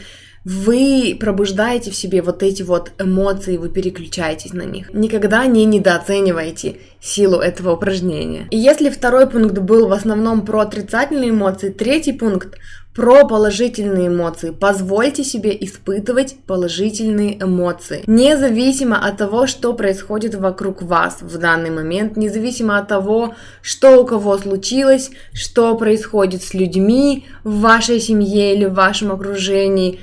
вы 0.47 1.17
пробуждаете 1.19 1.91
в 1.91 1.95
себе 1.95 2.21
вот 2.21 2.41
эти 2.41 2.63
вот 2.63 2.93
эмоции, 2.99 3.57
вы 3.57 3.67
переключаетесь 3.67 4.53
на 4.53 4.61
них. 4.61 4.93
Никогда 4.93 5.45
не 5.45 5.65
недооценивайте 5.65 6.77
силу 7.01 7.39
этого 7.39 7.73
упражнения. 7.73 8.47
И 8.49 8.57
если 8.57 8.89
второй 8.89 9.27
пункт 9.27 9.57
был 9.57 9.89
в 9.89 9.91
основном 9.91 10.45
про 10.45 10.61
отрицательные 10.61 11.31
эмоции, 11.31 11.69
третий 11.69 12.13
пункт 12.13 12.57
про 12.95 13.27
положительные 13.27 14.07
эмоции. 14.07 14.49
Позвольте 14.49 15.23
себе 15.23 15.55
испытывать 15.59 16.37
положительные 16.47 17.37
эмоции. 17.39 18.03
Независимо 18.07 18.97
от 18.97 19.17
того, 19.17 19.47
что 19.47 19.73
происходит 19.73 20.33
вокруг 20.33 20.81
вас 20.81 21.17
в 21.21 21.37
данный 21.37 21.69
момент, 21.69 22.17
независимо 22.17 22.79
от 22.79 22.87
того, 22.87 23.35
что 23.61 24.01
у 24.01 24.05
кого 24.05 24.37
случилось, 24.39 25.11
что 25.31 25.75
происходит 25.75 26.41
с 26.41 26.55
людьми 26.55 27.25
в 27.43 27.59
вашей 27.59 27.99
семье 27.99 28.55
или 28.55 28.65
в 28.65 28.73
вашем 28.73 29.11
окружении, 29.11 29.99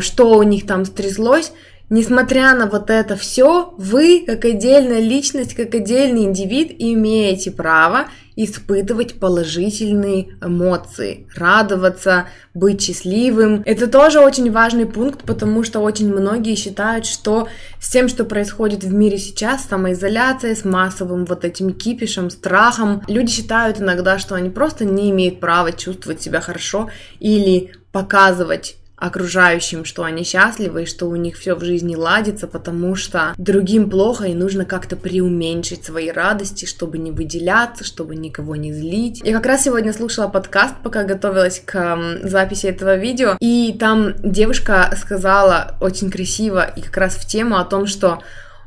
что 0.00 0.38
у 0.38 0.42
них 0.42 0.66
там 0.66 0.84
стряслось, 0.84 1.52
Несмотря 1.88 2.52
на 2.56 2.66
вот 2.66 2.90
это 2.90 3.14
все, 3.14 3.72
вы, 3.78 4.24
как 4.26 4.44
отдельная 4.44 4.98
личность, 4.98 5.54
как 5.54 5.72
отдельный 5.72 6.24
индивид, 6.24 6.74
имеете 6.76 7.52
право 7.52 8.06
испытывать 8.34 9.20
положительные 9.20 10.36
эмоции, 10.42 11.28
радоваться, 11.36 12.26
быть 12.54 12.82
счастливым. 12.82 13.62
Это 13.64 13.86
тоже 13.86 14.18
очень 14.18 14.50
важный 14.50 14.84
пункт, 14.84 15.22
потому 15.22 15.62
что 15.62 15.78
очень 15.78 16.12
многие 16.12 16.56
считают, 16.56 17.06
что 17.06 17.48
с 17.80 17.88
тем, 17.88 18.08
что 18.08 18.24
происходит 18.24 18.82
в 18.82 18.92
мире 18.92 19.16
сейчас, 19.16 19.62
с 19.62 19.68
самоизоляцией, 19.68 20.56
с 20.56 20.64
массовым 20.64 21.24
вот 21.24 21.44
этим 21.44 21.72
кипишем, 21.72 22.30
страхом, 22.30 23.02
люди 23.06 23.30
считают 23.30 23.80
иногда, 23.80 24.18
что 24.18 24.34
они 24.34 24.50
просто 24.50 24.84
не 24.84 25.10
имеют 25.10 25.38
права 25.38 25.70
чувствовать 25.70 26.20
себя 26.20 26.40
хорошо 26.40 26.90
или 27.20 27.72
показывать 27.92 28.76
окружающим, 28.96 29.84
что 29.84 30.04
они 30.04 30.24
счастливы 30.24 30.82
и 30.82 30.86
что 30.86 31.06
у 31.06 31.16
них 31.16 31.36
все 31.36 31.54
в 31.54 31.62
жизни 31.62 31.94
ладится, 31.94 32.46
потому 32.46 32.94
что 32.94 33.34
другим 33.36 33.90
плохо 33.90 34.24
и 34.24 34.34
нужно 34.34 34.64
как-то 34.64 34.96
преуменьшить 34.96 35.84
свои 35.84 36.10
радости, 36.10 36.64
чтобы 36.64 36.98
не 36.98 37.10
выделяться, 37.10 37.84
чтобы 37.84 38.16
никого 38.16 38.56
не 38.56 38.72
злить. 38.72 39.20
Я 39.24 39.34
как 39.34 39.46
раз 39.46 39.64
сегодня 39.64 39.92
слушала 39.92 40.28
подкаст, 40.28 40.74
пока 40.82 41.04
готовилась 41.04 41.62
к 41.64 41.98
записи 42.22 42.66
этого 42.66 42.96
видео, 42.96 43.36
и 43.40 43.76
там 43.78 44.14
девушка 44.22 44.94
сказала 44.98 45.76
очень 45.80 46.10
красиво 46.10 46.64
и 46.64 46.80
как 46.80 46.96
раз 46.96 47.16
в 47.16 47.26
тему 47.26 47.56
о 47.58 47.64
том, 47.64 47.86
что 47.86 48.22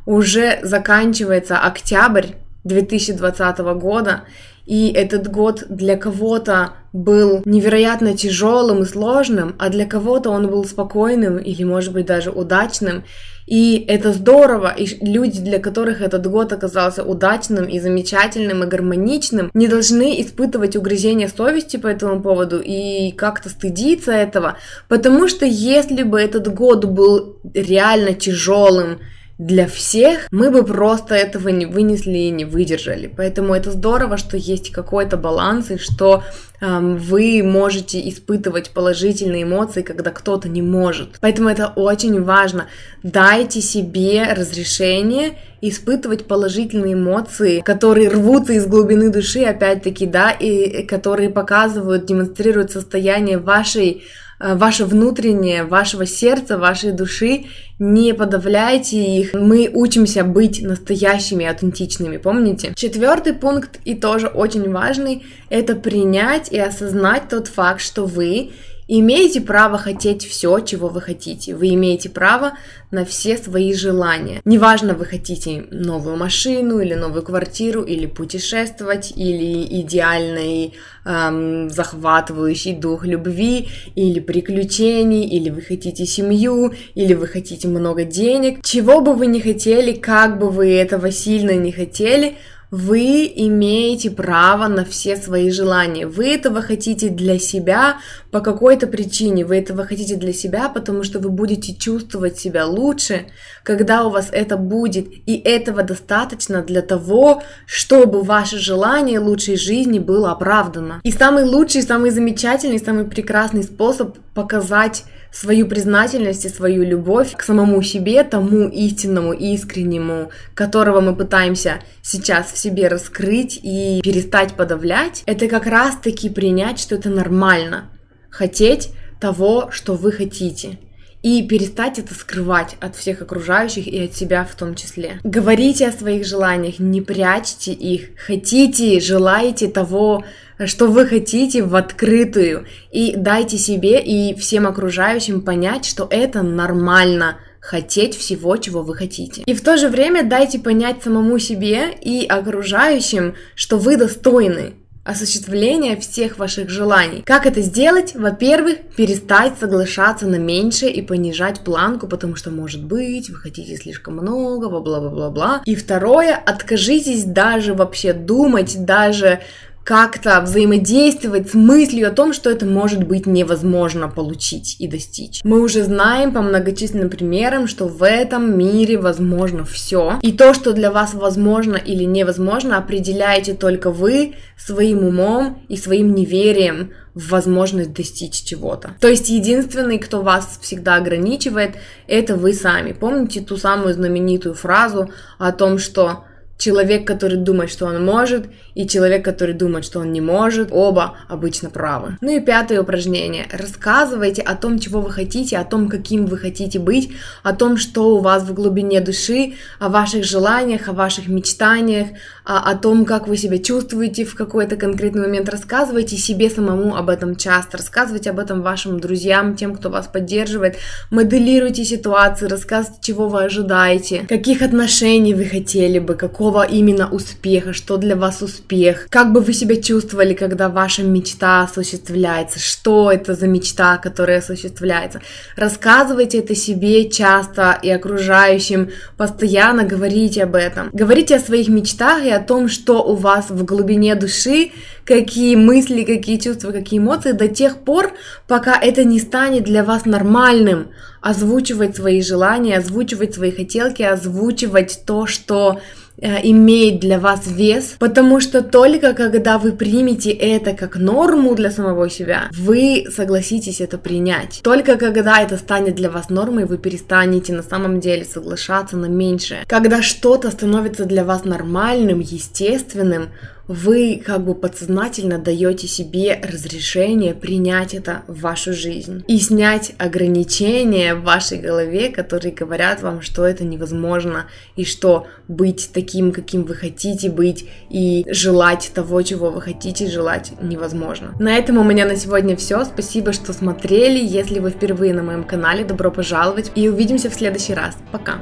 уже 0.05 0.59
заканчивается 0.63 1.57
октябрь, 1.57 2.27
2020 2.63 3.59
года, 3.59 4.23
и 4.65 4.91
этот 4.91 5.29
год 5.29 5.65
для 5.69 5.97
кого-то 5.97 6.73
был 6.93 7.41
невероятно 7.45 8.15
тяжелым 8.15 8.83
и 8.83 8.85
сложным, 8.85 9.55
а 9.59 9.69
для 9.69 9.85
кого-то 9.85 10.29
он 10.29 10.47
был 10.47 10.65
спокойным 10.65 11.37
или, 11.37 11.63
может 11.63 11.93
быть, 11.93 12.05
даже 12.05 12.31
удачным. 12.31 13.03
И 13.45 13.83
это 13.87 14.13
здорово, 14.13 14.71
и 14.77 14.85
люди, 15.03 15.41
для 15.41 15.57
которых 15.57 16.01
этот 16.01 16.27
год 16.27 16.53
оказался 16.53 17.03
удачным 17.03 17.65
и 17.65 17.79
замечательным 17.79 18.63
и 18.63 18.67
гармоничным, 18.67 19.49
не 19.55 19.67
должны 19.67 20.21
испытывать 20.21 20.75
угрызение 20.75 21.29
совести 21.29 21.77
по 21.77 21.87
этому 21.87 22.21
поводу 22.21 22.61
и 22.63 23.11
как-то 23.11 23.49
стыдиться 23.49 24.11
этого, 24.11 24.57
потому 24.87 25.27
что 25.27 25.47
если 25.47 26.03
бы 26.03 26.21
этот 26.21 26.53
год 26.53 26.85
был 26.85 27.39
реально 27.55 28.13
тяжелым, 28.13 28.99
для 29.39 29.67
всех, 29.67 30.27
мы 30.31 30.51
бы 30.51 30.63
просто 30.65 31.15
этого 31.15 31.47
не 31.47 31.65
вынесли 31.65 32.17
и 32.17 32.29
не 32.29 32.43
выдержали. 32.43 33.07
Поэтому 33.07 33.55
это 33.55 33.71
здорово, 33.71 34.17
что 34.17 34.35
есть 34.35 34.71
какой-то 34.71 35.15
баланс 35.15 35.71
и 35.71 35.77
что 35.77 36.23
эм, 36.59 36.97
вы 36.97 37.41
можете 37.41 38.07
испытывать 38.09 38.71
положительные 38.71 39.43
эмоции, 39.43 39.81
когда 39.81 40.11
кто-то 40.11 40.49
не 40.49 40.61
может. 40.61 41.19
Поэтому 41.21 41.47
это 41.47 41.67
очень 41.67 42.21
важно. 42.21 42.67
Дайте 43.01 43.61
себе 43.61 44.25
разрешение 44.33 45.37
испытывать 45.61 46.25
положительные 46.25 46.95
эмоции, 46.95 47.61
которые 47.61 48.09
рвутся 48.09 48.53
из 48.53 48.65
глубины 48.65 49.09
души, 49.09 49.43
опять-таки, 49.43 50.05
да, 50.05 50.31
и 50.31 50.83
которые 50.83 51.29
показывают, 51.29 52.05
демонстрируют 52.05 52.71
состояние 52.71 53.37
вашей 53.37 54.03
ваше 54.39 54.85
внутреннее, 54.85 55.63
вашего 55.63 56.05
сердца, 56.05 56.57
вашей 56.57 56.91
души, 56.91 57.45
не 57.77 58.13
подавляйте 58.13 58.97
их. 58.97 59.33
Мы 59.33 59.69
учимся 59.73 60.23
быть 60.23 60.61
настоящими, 60.61 61.45
аутентичными, 61.45 62.17
помните? 62.17 62.73
Четвертый 62.75 63.33
пункт 63.33 63.79
и 63.85 63.95
тоже 63.95 64.27
очень 64.27 64.71
важный, 64.71 65.23
это 65.49 65.75
принять 65.75 66.51
и 66.51 66.59
осознать 66.59 67.29
тот 67.29 67.47
факт, 67.47 67.81
что 67.81 68.05
вы 68.05 68.51
имеете 68.97 69.39
право 69.39 69.77
хотеть 69.77 70.25
все, 70.25 70.59
чего 70.59 70.87
вы 70.87 70.99
хотите. 70.99 71.55
Вы 71.55 71.75
имеете 71.75 72.09
право 72.09 72.53
на 72.89 73.05
все 73.05 73.37
свои 73.37 73.73
желания. 73.73 74.41
Неважно, 74.45 74.95
вы 74.95 75.05
хотите 75.05 75.65
новую 75.69 76.17
машину 76.17 76.79
или 76.79 76.95
новую 76.95 77.21
квартиру, 77.21 77.83
или 77.83 78.07
путешествовать, 78.07 79.13
или 79.15 79.81
идеальный 79.81 80.73
эм, 81.05 81.69
захватывающий 81.69 82.73
дух 82.73 83.05
любви, 83.05 83.67
или 83.93 84.19
приключений, 84.19 85.27
или 85.27 85.51
вы 85.51 85.61
хотите 85.61 86.07
семью, 86.07 86.73
или 86.95 87.13
вы 87.13 87.27
хотите 87.27 87.67
много 87.67 88.03
денег. 88.05 88.63
Чего 88.63 89.01
бы 89.01 89.13
вы 89.13 89.27
ни 89.27 89.39
хотели, 89.39 89.93
как 89.93 90.39
бы 90.39 90.49
вы 90.49 90.73
этого 90.73 91.11
сильно 91.11 91.51
не 91.51 91.71
хотели, 91.71 92.37
вы 92.71 93.31
имеете 93.35 94.11
право 94.11 94.67
на 94.67 94.85
все 94.85 95.15
свои 95.15 95.49
желания. 95.49 96.05
Вы 96.05 96.35
этого 96.35 96.61
хотите 96.61 97.09
для 97.09 97.39
себя 97.39 97.97
по 98.31 98.41
какой-то 98.41 98.85
причине. 98.85 99.45
Вы 99.45 99.57
этого 99.57 99.85
хотите 99.85 100.15
для 100.15 100.33
себя, 100.33 100.69
потому 100.69 101.03
что 101.03 101.19
вы 101.19 101.29
будете 101.29 101.73
чувствовать 101.73 102.39
себя 102.39 102.67
лучше, 102.67 103.27
когда 103.63 104.05
у 104.05 104.11
вас 104.11 104.29
это 104.31 104.55
будет. 104.55 105.07
И 105.25 105.35
этого 105.37 105.81
достаточно 105.81 106.61
для 106.61 106.81
того, 106.81 107.41
чтобы 107.65 108.21
ваше 108.21 108.59
желание 108.59 109.19
лучшей 109.19 109.57
жизни 109.57 109.97
было 109.97 110.31
оправдано. 110.31 111.01
И 111.03 111.11
самый 111.11 111.45
лучший, 111.45 111.81
самый 111.81 112.11
замечательный, 112.11 112.79
самый 112.79 113.05
прекрасный 113.05 113.63
способ 113.63 114.17
показать 114.35 115.05
свою 115.31 115.67
признательность 115.67 116.45
и 116.45 116.49
свою 116.49 116.83
любовь 116.83 117.35
к 117.35 117.43
самому 117.43 117.81
себе, 117.81 118.23
тому 118.23 118.67
истинному, 118.67 119.33
искреннему, 119.33 120.31
которого 120.53 121.01
мы 121.01 121.15
пытаемся 121.15 121.79
сейчас 122.01 122.51
в 122.51 122.57
себе 122.57 122.87
раскрыть 122.87 123.59
и 123.61 124.01
перестать 124.03 124.53
подавлять, 124.53 125.23
это 125.25 125.47
как 125.47 125.65
раз-таки 125.65 126.29
принять, 126.29 126.79
что 126.79 126.95
это 126.95 127.09
нормально. 127.09 127.89
Хотеть 128.29 128.91
того, 129.19 129.69
что 129.71 129.95
вы 129.95 130.11
хотите 130.11 130.79
и 131.21 131.45
перестать 131.45 131.99
это 131.99 132.13
скрывать 132.13 132.75
от 132.79 132.95
всех 132.95 133.21
окружающих 133.21 133.87
и 133.87 134.05
от 134.05 134.15
себя 134.15 134.45
в 134.45 134.55
том 134.55 134.75
числе. 134.75 135.19
Говорите 135.23 135.87
о 135.87 135.91
своих 135.91 136.25
желаниях, 136.25 136.79
не 136.79 137.01
прячьте 137.01 137.73
их. 137.73 138.09
Хотите, 138.17 138.99
желаете 138.99 139.67
того, 139.67 140.23
что 140.65 140.87
вы 140.87 141.05
хотите 141.05 141.63
в 141.63 141.75
открытую. 141.75 142.65
И 142.91 143.15
дайте 143.15 143.57
себе 143.57 144.01
и 144.01 144.33
всем 144.35 144.67
окружающим 144.67 145.41
понять, 145.41 145.85
что 145.85 146.07
это 146.09 146.41
нормально 146.41 147.37
хотеть 147.59 148.15
всего, 148.15 148.55
чего 148.57 148.81
вы 148.81 148.95
хотите. 148.95 149.43
И 149.45 149.53
в 149.53 149.61
то 149.61 149.77
же 149.77 149.89
время 149.89 150.23
дайте 150.23 150.59
понять 150.59 151.03
самому 151.03 151.39
себе 151.39 151.91
и 152.01 152.25
окружающим, 152.25 153.35
что 153.55 153.77
вы 153.77 153.97
достойны 153.97 154.73
осуществления 155.09 155.97
всех 155.97 156.37
ваших 156.37 156.69
желаний. 156.69 157.23
Как 157.25 157.45
это 157.45 157.61
сделать? 157.61 158.13
Во-первых, 158.15 158.77
перестать 158.95 159.53
соглашаться 159.59 160.27
на 160.27 160.35
меньшее 160.35 160.93
и 160.93 161.01
понижать 161.01 161.61
планку, 161.61 162.07
потому 162.07 162.35
что, 162.35 162.51
может 162.51 162.83
быть, 162.83 163.29
вы 163.29 163.35
хотите 163.35 163.75
слишком 163.75 164.15
много, 164.17 164.69
бла-бла-бла-бла. 164.69 165.61
И 165.65 165.75
второе, 165.75 166.35
откажитесь 166.35 167.23
даже 167.23 167.73
вообще 167.73 168.13
думать, 168.13 168.85
даже 168.85 169.41
как-то 169.89 170.39
взаимодействовать 170.41 171.49
с 171.49 171.55
мыслью 171.55 172.09
о 172.09 172.11
том, 172.11 172.31
что 172.31 172.51
это 172.51 172.67
может 172.67 173.07
быть 173.07 173.25
невозможно 173.25 174.07
получить 174.07 174.75
и 174.77 174.87
достичь. 174.87 175.41
Мы 175.43 175.61
уже 175.61 175.81
знаем 175.81 176.31
по 176.31 176.43
многочисленным 176.43 177.09
примерам, 177.09 177.67
что 177.67 177.87
в 177.87 178.03
этом 178.03 178.55
мире 178.55 178.99
возможно 178.99 179.65
все. 179.65 180.19
И 180.21 180.31
то, 180.31 180.53
что 180.53 180.73
для 180.73 180.91
вас 180.91 181.15
возможно 181.15 181.75
или 181.75 182.03
невозможно, 182.03 182.77
определяете 182.77 183.55
только 183.55 183.89
вы 183.89 184.35
своим 184.59 185.03
умом 185.03 185.63
и 185.69 185.75
своим 185.75 186.13
неверием 186.13 186.91
в 187.15 187.29
возможность 187.29 187.91
достичь 187.91 188.43
чего-то. 188.43 188.91
То 189.01 189.07
есть 189.07 189.29
единственный, 189.29 189.97
кто 189.97 190.21
вас 190.21 190.59
всегда 190.61 190.97
ограничивает, 190.97 191.77
это 192.05 192.35
вы 192.35 192.53
сами. 192.53 192.91
Помните 192.91 193.41
ту 193.41 193.57
самую 193.57 193.95
знаменитую 193.95 194.53
фразу 194.53 195.09
о 195.39 195.51
том, 195.51 195.79
что 195.79 196.25
Человек, 196.59 197.07
который 197.07 197.37
думает, 197.37 197.71
что 197.71 197.85
он 197.85 198.03
может, 198.03 198.47
и 198.79 198.87
человек, 198.87 199.25
который 199.25 199.53
думает, 199.53 199.83
что 199.83 199.99
он 199.99 200.13
не 200.13 200.21
может, 200.21 200.69
оба 200.71 201.17
обычно 201.27 201.69
правы. 201.69 202.17
Ну 202.21 202.31
и 202.31 202.39
пятое 202.39 202.81
упражнение. 202.81 203.45
Рассказывайте 203.51 204.41
о 204.41 204.55
том, 204.55 204.79
чего 204.79 205.01
вы 205.01 205.11
хотите, 205.11 205.57
о 205.57 205.65
том, 205.65 205.89
каким 205.89 206.27
вы 206.27 206.37
хотите 206.37 206.79
быть, 206.79 207.11
о 207.43 207.53
том, 207.53 207.75
что 207.75 208.15
у 208.15 208.19
вас 208.21 208.43
в 208.43 208.53
глубине 208.53 209.01
души, 209.01 209.55
о 209.79 209.89
ваших 209.89 210.23
желаниях, 210.23 210.87
о 210.87 210.93
ваших 210.93 211.27
мечтаниях, 211.27 212.07
о, 212.45 212.73
том, 212.75 213.03
как 213.03 213.27
вы 213.27 213.35
себя 213.35 213.57
чувствуете 213.59 214.23
в 214.23 214.33
какой-то 214.33 214.77
конкретный 214.77 215.23
момент. 215.23 215.49
Рассказывайте 215.49 216.15
себе 216.15 216.49
самому 216.49 216.95
об 216.95 217.09
этом 217.09 217.35
часто, 217.35 217.77
рассказывайте 217.77 218.29
об 218.29 218.39
этом 218.39 218.61
вашим 218.61 218.99
друзьям, 219.01 219.57
тем, 219.57 219.75
кто 219.75 219.89
вас 219.89 220.07
поддерживает. 220.07 220.77
Моделируйте 221.11 221.83
ситуации, 221.83 222.47
рассказывайте, 222.47 223.01
чего 223.01 223.27
вы 223.27 223.43
ожидаете, 223.43 224.25
каких 224.29 224.61
отношений 224.61 225.33
вы 225.33 225.43
хотели 225.43 225.99
бы, 225.99 226.15
какого 226.15 226.63
именно 226.63 227.09
успеха, 227.11 227.73
что 227.73 227.97
для 227.97 228.15
вас 228.15 228.41
успех, 228.41 228.68
как 229.09 229.31
бы 229.31 229.41
вы 229.41 229.53
себя 229.53 229.81
чувствовали, 229.81 230.33
когда 230.33 230.69
ваша 230.69 231.03
мечта 231.03 231.63
осуществляется, 231.63 232.59
что 232.59 233.11
это 233.11 233.33
за 233.33 233.47
мечта, 233.47 233.97
которая 233.97 234.39
осуществляется. 234.39 235.21
Рассказывайте 235.55 236.39
это 236.39 236.55
себе 236.55 237.09
часто 237.09 237.77
и 237.81 237.89
окружающим, 237.89 238.91
постоянно 239.17 239.83
говорите 239.83 240.43
об 240.43 240.55
этом. 240.55 240.89
Говорите 240.93 241.35
о 241.35 241.39
своих 241.39 241.67
мечтах 241.67 242.23
и 242.23 242.29
о 242.29 242.39
том, 242.39 242.69
что 242.69 243.03
у 243.03 243.15
вас 243.15 243.49
в 243.49 243.63
глубине 243.65 244.15
души, 244.15 244.71
какие 245.03 245.55
мысли, 245.55 246.03
какие 246.03 246.37
чувства, 246.37 246.71
какие 246.71 246.99
эмоции 246.99 247.31
до 247.31 247.47
тех 247.47 247.77
пор, 247.77 248.13
пока 248.47 248.79
это 248.79 249.03
не 249.03 249.19
станет 249.19 249.63
для 249.63 249.83
вас 249.83 250.05
нормальным. 250.05 250.89
Озвучивать 251.21 251.97
свои 251.97 252.21
желания, 252.21 252.77
озвучивать 252.77 253.33
свои 253.33 253.51
хотелки, 253.51 254.03
озвучивать 254.03 255.01
то, 255.05 255.25
что 255.25 255.81
имеет 256.21 256.99
для 256.99 257.19
вас 257.19 257.47
вес, 257.47 257.95
потому 257.99 258.39
что 258.39 258.61
только 258.61 259.13
когда 259.13 259.57
вы 259.57 259.71
примете 259.71 260.31
это 260.31 260.73
как 260.73 260.97
норму 260.97 261.55
для 261.55 261.71
самого 261.71 262.09
себя, 262.09 262.49
вы 262.51 263.05
согласитесь 263.13 263.81
это 263.81 263.97
принять. 263.97 264.61
Только 264.63 264.97
когда 264.97 265.41
это 265.41 265.57
станет 265.57 265.95
для 265.95 266.09
вас 266.09 266.29
нормой, 266.29 266.65
вы 266.65 266.77
перестанете 266.77 267.53
на 267.53 267.63
самом 267.63 267.99
деле 267.99 268.25
соглашаться 268.25 268.97
на 268.97 269.07
меньшее. 269.07 269.63
Когда 269.67 270.01
что-то 270.01 270.51
становится 270.51 271.05
для 271.05 271.23
вас 271.23 271.45
нормальным, 271.45 272.19
естественным, 272.19 273.29
вы 273.69 274.21
как 274.25 274.43
бы 274.43 274.55
подсознательно 274.55 275.37
даете 275.37 275.87
себе 275.87 276.41
разрешение 276.41 277.35
принять 277.35 277.93
это 277.93 278.23
в 278.27 278.41
вашу 278.41 278.73
жизнь 278.73 279.23
и 279.27 279.37
снять 279.37 279.93
ограничения 279.99 281.13
в 281.13 281.21
вашей 281.21 281.59
голове, 281.59 282.09
которые 282.09 282.51
говорят 282.51 283.03
вам, 283.03 283.21
что 283.21 283.45
это 283.45 283.63
невозможно 283.63 284.47
и 284.75 284.83
что 284.85 285.27
быть 285.47 285.91
таким, 285.93 286.31
каким 286.31 286.63
вы 286.63 286.73
хотите 286.73 287.29
быть 287.29 287.69
и 287.91 288.25
желать 288.27 288.89
того, 288.95 289.21
чего 289.21 289.51
вы 289.51 289.61
хотите 289.61 290.09
желать, 290.09 290.51
невозможно. 290.59 291.35
На 291.39 291.55
этом 291.55 291.77
у 291.77 291.83
меня 291.83 292.05
на 292.05 292.15
сегодня 292.15 292.57
все. 292.57 292.83
Спасибо, 292.85 293.33
что 293.33 293.53
смотрели. 293.53 294.19
Если 294.19 294.57
вы 294.57 294.71
впервые 294.71 295.13
на 295.13 295.21
моем 295.21 295.43
канале, 295.43 295.85
добро 295.85 296.09
пожаловать 296.09 296.71
и 296.73 296.89
увидимся 296.89 297.29
в 297.29 297.35
следующий 297.35 297.75
раз. 297.75 297.95
Пока! 298.11 298.39